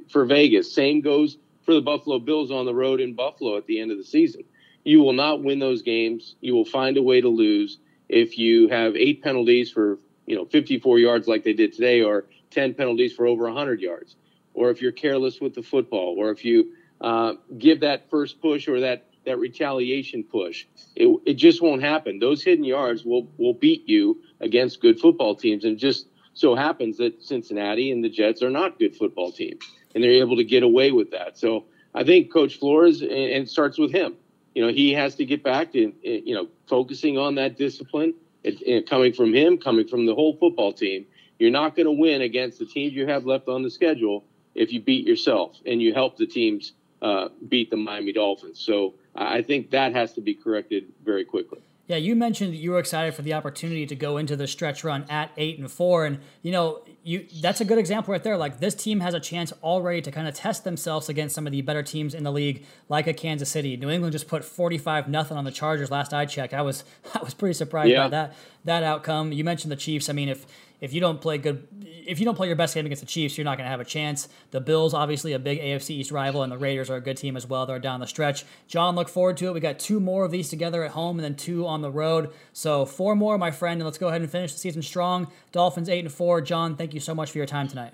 [0.10, 0.74] for Vegas.
[0.74, 3.98] Same goes for the Buffalo Bills on the road in Buffalo at the end of
[3.98, 4.44] the season.
[4.84, 6.36] You will not win those games.
[6.42, 10.46] You will find a way to lose if you have eight penalties for you know
[10.46, 14.16] 54 yards like they did today, or 10 penalties for over 100 yards,
[14.54, 18.68] or if you're careless with the football, or if you uh, give that first push
[18.68, 20.66] or that that retaliation push.
[20.96, 22.20] It, it just won't happen.
[22.20, 26.98] Those hidden yards will will beat you against good football teams, and just so happens
[26.98, 30.64] that Cincinnati and the Jets are not good football teams, and they're able to get
[30.64, 31.38] away with that.
[31.38, 34.16] So I think Coach Flores, and it starts with him.
[34.56, 38.14] You know, he has to get back to uh, you know focusing on that discipline.
[38.44, 41.06] It, it coming from him, coming from the whole football team.
[41.40, 44.72] You're not going to win against the teams you have left on the schedule if
[44.72, 48.60] you beat yourself and you help the teams uh, beat the Miami Dolphins.
[48.60, 51.60] So I think that has to be corrected very quickly.
[51.86, 54.86] Yeah, you mentioned that you were excited for the opportunity to go into the stretch
[54.86, 58.38] run at eight and four, and you know, you that's a good example right there.
[58.38, 61.52] Like this team has a chance already to kind of test themselves against some of
[61.52, 63.76] the better teams in the league, like a Kansas City.
[63.76, 66.54] New England just put forty five nothing on the Chargers last I checked.
[66.54, 68.04] I was I was pretty surprised yeah.
[68.04, 69.34] by that that outcome.
[69.34, 70.08] You mentioned the Chiefs.
[70.08, 70.46] I mean, if
[70.84, 73.38] if you don't play good, if you don't play your best game against the Chiefs,
[73.38, 74.28] you're not going to have a chance.
[74.52, 77.38] The Bills, obviously, a big AFC East rival, and the Raiders are a good team
[77.38, 77.66] as well.
[77.66, 78.44] They're down the stretch.
[78.68, 79.54] John, look forward to it.
[79.54, 82.32] We got two more of these together at home, and then two on the road.
[82.52, 85.32] So four more, my friend, and let's go ahead and finish the season strong.
[85.54, 86.42] Dolphins eight and four.
[86.42, 87.94] John, thank you so much for your time tonight.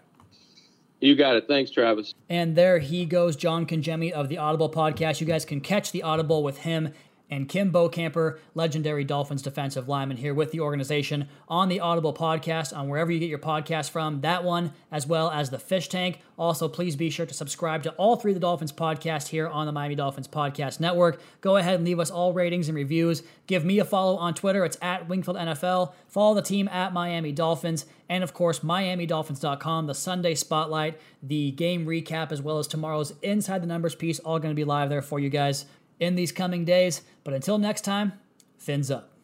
[1.00, 1.48] You got it.
[1.48, 2.16] Thanks, Travis.
[2.28, 5.22] And there he goes, John Congemi of the Audible podcast.
[5.22, 6.92] You guys can catch the Audible with him
[7.30, 12.76] and Kim Bokamper, legendary Dolphins defensive lineman, here with the organization on the Audible podcast,
[12.76, 14.22] on wherever you get your podcast from.
[14.22, 16.20] That one, as well as the Fish Tank.
[16.38, 19.66] Also, please be sure to subscribe to all three of the Dolphins podcast here on
[19.66, 21.22] the Miami Dolphins Podcast Network.
[21.42, 23.24] Go ahead and leave us all ratings and reviews.
[23.46, 24.64] Give me a follow on Twitter.
[24.64, 25.94] It's at Wingfield NFL.
[26.08, 27.86] Follow the team at Miami Dolphins.
[28.08, 33.62] And of course, MiamiDolphins.com, the Sunday spotlight, the game recap, as well as tomorrow's Inside
[33.62, 35.66] the Numbers piece, all going to be live there for you guys
[36.00, 37.02] in these coming days.
[37.24, 38.14] But until next time,
[38.58, 39.19] fins up.